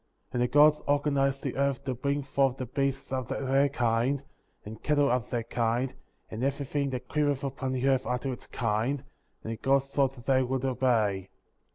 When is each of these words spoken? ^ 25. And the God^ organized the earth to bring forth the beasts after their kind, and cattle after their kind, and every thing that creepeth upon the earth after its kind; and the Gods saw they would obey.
^ 0.27 0.31
25. 0.31 0.33
And 0.33 0.41
the 0.41 0.57
God^ 0.57 0.83
organized 0.91 1.43
the 1.43 1.55
earth 1.57 1.83
to 1.83 1.93
bring 1.93 2.23
forth 2.23 2.57
the 2.57 2.65
beasts 2.65 3.13
after 3.13 3.39
their 3.45 3.69
kind, 3.69 4.23
and 4.65 4.81
cattle 4.81 5.11
after 5.11 5.29
their 5.29 5.43
kind, 5.43 5.93
and 6.31 6.43
every 6.43 6.65
thing 6.65 6.89
that 6.89 7.07
creepeth 7.07 7.43
upon 7.43 7.71
the 7.73 7.87
earth 7.87 8.07
after 8.07 8.33
its 8.33 8.47
kind; 8.47 9.03
and 9.43 9.53
the 9.53 9.57
Gods 9.57 9.91
saw 9.91 10.07
they 10.07 10.41
would 10.41 10.65
obey. 10.65 11.29